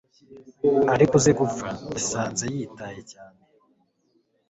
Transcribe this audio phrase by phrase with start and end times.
[0.93, 3.41] Ariko uze gupfa yasanze yitaye cyane